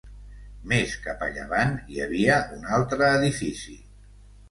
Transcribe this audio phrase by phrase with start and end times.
[0.71, 3.81] Més cap a llevant hi havia un altre edifici.